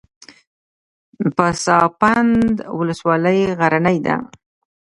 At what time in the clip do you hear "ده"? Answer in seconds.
4.05-4.15